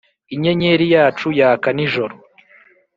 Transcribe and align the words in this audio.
inyenyeri 0.33 0.85
yacu 0.95 1.27
yaka 1.39 1.69
nijoro 1.75 2.15